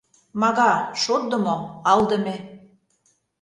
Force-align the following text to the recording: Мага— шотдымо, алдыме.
Мага— 0.41 0.71
шотдымо, 1.01 1.55
алдыме. 1.91 2.35